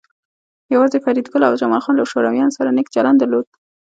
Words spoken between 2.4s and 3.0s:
سره نیک